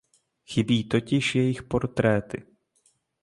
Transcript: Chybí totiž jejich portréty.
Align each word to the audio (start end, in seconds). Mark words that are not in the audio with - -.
Chybí 0.45 0.83
totiž 0.83 1.35
jejich 1.35 1.63
portréty. 1.63 2.43